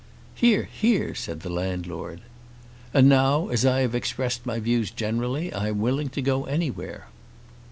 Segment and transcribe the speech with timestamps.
[0.33, 2.21] "Hear, hear!" said the landlord.
[2.91, 7.05] "And now, as I have expressed my views generally, I am willing to go anywhere."